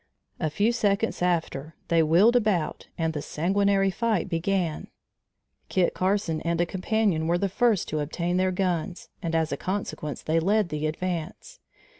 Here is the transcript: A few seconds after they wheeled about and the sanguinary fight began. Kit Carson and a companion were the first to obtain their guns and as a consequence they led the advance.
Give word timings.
A 0.39 0.49
few 0.49 0.71
seconds 0.71 1.21
after 1.21 1.75
they 1.89 2.01
wheeled 2.01 2.35
about 2.35 2.87
and 2.97 3.13
the 3.13 3.21
sanguinary 3.21 3.91
fight 3.91 4.29
began. 4.29 4.87
Kit 5.69 5.93
Carson 5.93 6.41
and 6.41 6.59
a 6.59 6.65
companion 6.65 7.27
were 7.27 7.37
the 7.37 7.47
first 7.47 7.87
to 7.89 7.99
obtain 7.99 8.37
their 8.37 8.49
guns 8.51 9.09
and 9.21 9.35
as 9.35 9.51
a 9.51 9.57
consequence 9.57 10.23
they 10.23 10.39
led 10.39 10.69
the 10.69 10.87
advance. 10.87 11.59